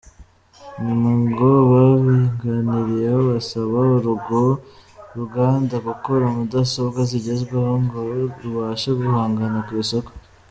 [0.85, 4.41] Nyuma ngo babiganiriyeho basaba urwo
[5.17, 7.97] ruganda gukora mudasobwa zigezweho ngo
[8.41, 10.11] rubashe guhangana ku isoko.